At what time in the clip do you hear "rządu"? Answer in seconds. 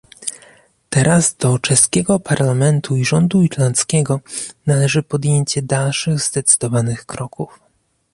3.05-3.41